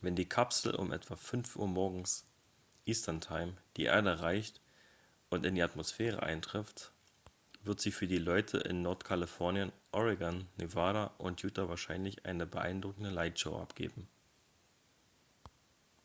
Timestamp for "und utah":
11.18-11.68